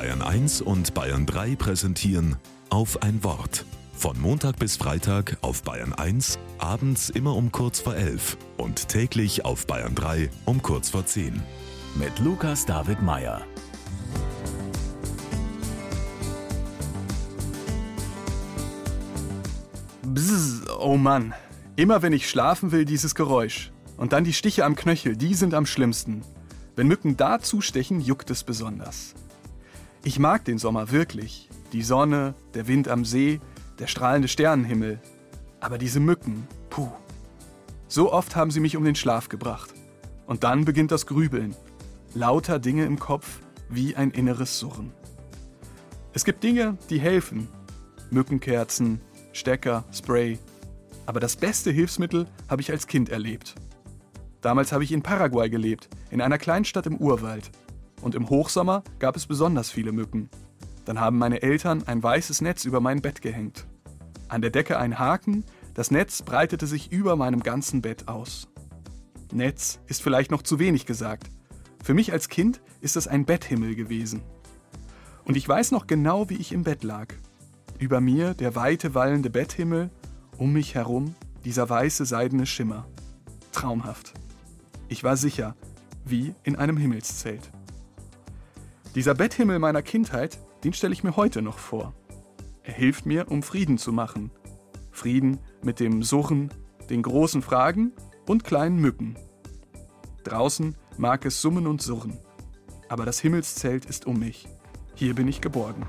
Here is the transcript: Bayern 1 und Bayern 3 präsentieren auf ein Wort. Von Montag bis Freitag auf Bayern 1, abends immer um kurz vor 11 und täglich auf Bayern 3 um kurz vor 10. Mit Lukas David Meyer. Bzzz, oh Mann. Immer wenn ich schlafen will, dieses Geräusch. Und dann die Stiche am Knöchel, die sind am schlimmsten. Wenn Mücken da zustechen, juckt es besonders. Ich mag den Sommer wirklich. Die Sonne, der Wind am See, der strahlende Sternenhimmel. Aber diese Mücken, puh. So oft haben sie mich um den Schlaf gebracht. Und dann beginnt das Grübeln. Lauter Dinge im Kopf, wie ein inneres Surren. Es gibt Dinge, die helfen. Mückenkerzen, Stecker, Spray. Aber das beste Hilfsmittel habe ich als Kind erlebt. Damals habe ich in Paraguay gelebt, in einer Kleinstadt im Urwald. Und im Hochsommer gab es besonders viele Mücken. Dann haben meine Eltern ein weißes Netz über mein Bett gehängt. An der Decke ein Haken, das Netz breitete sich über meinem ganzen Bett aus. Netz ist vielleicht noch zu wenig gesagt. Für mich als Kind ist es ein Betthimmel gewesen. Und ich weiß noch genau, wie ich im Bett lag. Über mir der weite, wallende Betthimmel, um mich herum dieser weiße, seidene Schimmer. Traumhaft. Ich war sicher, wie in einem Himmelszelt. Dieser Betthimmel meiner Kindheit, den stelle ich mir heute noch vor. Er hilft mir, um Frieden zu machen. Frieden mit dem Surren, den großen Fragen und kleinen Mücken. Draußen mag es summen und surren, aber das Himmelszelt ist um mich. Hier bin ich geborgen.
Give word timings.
Bayern 0.00 0.22
1 0.22 0.62
und 0.62 0.94
Bayern 0.94 1.26
3 1.26 1.56
präsentieren 1.56 2.36
auf 2.70 3.02
ein 3.02 3.22
Wort. 3.22 3.66
Von 3.92 4.18
Montag 4.18 4.58
bis 4.58 4.78
Freitag 4.78 5.36
auf 5.42 5.62
Bayern 5.62 5.92
1, 5.92 6.38
abends 6.56 7.10
immer 7.10 7.36
um 7.36 7.52
kurz 7.52 7.80
vor 7.80 7.94
11 7.94 8.38
und 8.56 8.88
täglich 8.88 9.44
auf 9.44 9.66
Bayern 9.66 9.94
3 9.94 10.30
um 10.46 10.62
kurz 10.62 10.88
vor 10.88 11.04
10. 11.04 11.42
Mit 11.96 12.18
Lukas 12.18 12.64
David 12.64 13.02
Meyer. 13.02 13.42
Bzzz, 20.04 20.62
oh 20.80 20.96
Mann. 20.96 21.34
Immer 21.76 22.00
wenn 22.00 22.14
ich 22.14 22.26
schlafen 22.26 22.72
will, 22.72 22.86
dieses 22.86 23.14
Geräusch. 23.14 23.70
Und 23.98 24.14
dann 24.14 24.24
die 24.24 24.32
Stiche 24.32 24.64
am 24.64 24.76
Knöchel, 24.76 25.14
die 25.14 25.34
sind 25.34 25.52
am 25.52 25.66
schlimmsten. 25.66 26.22
Wenn 26.74 26.88
Mücken 26.88 27.18
da 27.18 27.38
zustechen, 27.38 28.00
juckt 28.00 28.30
es 28.30 28.44
besonders. 28.44 29.14
Ich 30.02 30.18
mag 30.18 30.46
den 30.46 30.56
Sommer 30.56 30.90
wirklich. 30.90 31.50
Die 31.72 31.82
Sonne, 31.82 32.34
der 32.54 32.66
Wind 32.66 32.88
am 32.88 33.04
See, 33.04 33.38
der 33.78 33.86
strahlende 33.86 34.28
Sternenhimmel. 34.28 34.98
Aber 35.60 35.76
diese 35.76 36.00
Mücken, 36.00 36.46
puh. 36.70 36.88
So 37.86 38.10
oft 38.10 38.34
haben 38.34 38.50
sie 38.50 38.60
mich 38.60 38.78
um 38.78 38.84
den 38.84 38.94
Schlaf 38.94 39.28
gebracht. 39.28 39.74
Und 40.26 40.42
dann 40.42 40.64
beginnt 40.64 40.90
das 40.90 41.06
Grübeln. 41.06 41.54
Lauter 42.14 42.58
Dinge 42.58 42.86
im 42.86 42.98
Kopf, 42.98 43.40
wie 43.68 43.94
ein 43.94 44.10
inneres 44.10 44.58
Surren. 44.58 44.92
Es 46.14 46.24
gibt 46.24 46.42
Dinge, 46.42 46.78
die 46.88 46.98
helfen. 46.98 47.48
Mückenkerzen, 48.10 49.00
Stecker, 49.32 49.84
Spray. 49.92 50.38
Aber 51.04 51.20
das 51.20 51.36
beste 51.36 51.70
Hilfsmittel 51.70 52.26
habe 52.48 52.62
ich 52.62 52.72
als 52.72 52.86
Kind 52.86 53.10
erlebt. 53.10 53.54
Damals 54.40 54.72
habe 54.72 54.82
ich 54.82 54.92
in 54.92 55.02
Paraguay 55.02 55.50
gelebt, 55.50 55.90
in 56.10 56.22
einer 56.22 56.38
Kleinstadt 56.38 56.86
im 56.86 56.96
Urwald. 56.96 57.50
Und 58.02 58.14
im 58.14 58.28
Hochsommer 58.30 58.82
gab 58.98 59.16
es 59.16 59.26
besonders 59.26 59.70
viele 59.70 59.92
Mücken. 59.92 60.30
Dann 60.84 61.00
haben 61.00 61.18
meine 61.18 61.42
Eltern 61.42 61.84
ein 61.86 62.02
weißes 62.02 62.40
Netz 62.40 62.64
über 62.64 62.80
mein 62.80 63.02
Bett 63.02 63.22
gehängt. 63.22 63.66
An 64.28 64.42
der 64.42 64.50
Decke 64.50 64.78
ein 64.78 64.98
Haken, 64.98 65.44
das 65.74 65.90
Netz 65.90 66.22
breitete 66.22 66.66
sich 66.66 66.90
über 66.92 67.16
meinem 67.16 67.42
ganzen 67.42 67.82
Bett 67.82 68.08
aus. 68.08 68.48
Netz 69.32 69.80
ist 69.86 70.02
vielleicht 70.02 70.30
noch 70.30 70.42
zu 70.42 70.58
wenig 70.58 70.86
gesagt. 70.86 71.30
Für 71.82 71.94
mich 71.94 72.12
als 72.12 72.28
Kind 72.28 72.60
ist 72.80 72.96
es 72.96 73.06
ein 73.06 73.24
Betthimmel 73.24 73.74
gewesen. 73.74 74.22
Und 75.24 75.36
ich 75.36 75.48
weiß 75.48 75.70
noch 75.70 75.86
genau, 75.86 76.28
wie 76.28 76.36
ich 76.36 76.52
im 76.52 76.64
Bett 76.64 76.82
lag. 76.82 77.08
Über 77.78 78.00
mir 78.00 78.34
der 78.34 78.54
weite, 78.56 78.94
wallende 78.94 79.30
Betthimmel, 79.30 79.90
um 80.38 80.52
mich 80.52 80.74
herum 80.74 81.14
dieser 81.44 81.68
weiße, 81.68 82.04
seidene 82.04 82.46
Schimmer. 82.46 82.86
Traumhaft. 83.52 84.12
Ich 84.88 85.04
war 85.04 85.16
sicher, 85.16 85.54
wie 86.04 86.34
in 86.42 86.56
einem 86.56 86.76
Himmelszelt. 86.76 87.50
Dieser 88.96 89.14
Betthimmel 89.14 89.60
meiner 89.60 89.82
Kindheit, 89.82 90.38
den 90.64 90.72
stelle 90.72 90.92
ich 90.92 91.04
mir 91.04 91.16
heute 91.16 91.42
noch 91.42 91.58
vor. 91.58 91.94
Er 92.64 92.74
hilft 92.74 93.06
mir, 93.06 93.30
um 93.30 93.44
Frieden 93.44 93.78
zu 93.78 93.92
machen. 93.92 94.32
Frieden 94.90 95.38
mit 95.62 95.78
dem 95.78 96.02
Surren, 96.02 96.52
den 96.90 97.02
großen 97.02 97.40
Fragen 97.40 97.92
und 98.26 98.42
kleinen 98.42 98.80
Mücken. 98.80 99.16
Draußen 100.24 100.74
mag 100.98 101.24
es 101.24 101.40
summen 101.40 101.68
und 101.68 101.80
surren, 101.80 102.18
aber 102.88 103.06
das 103.06 103.20
Himmelszelt 103.20 103.84
ist 103.84 104.06
um 104.06 104.18
mich. 104.18 104.48
Hier 104.96 105.14
bin 105.14 105.28
ich 105.28 105.40
geborgen. 105.40 105.86